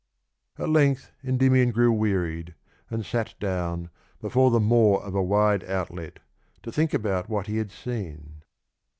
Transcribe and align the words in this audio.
At 0.57 0.67
length 0.69 1.11
Endymion 1.23 1.69
grew 1.69 1.91
wearied 1.91 2.55
and 2.89 3.05
sat 3.05 3.35
down" 3.39 3.91
before 4.19 4.49
the 4.49 4.59
maw 4.59 4.97
of 4.97 5.13
a 5.13 5.21
wide 5.21 5.63
outlet" 5.65 6.17
to 6.63 6.71
think 6.71 6.91
about 6.95 7.29
what 7.29 7.45
he 7.45 7.57
had 7.57 7.69
seen. 7.71 8.41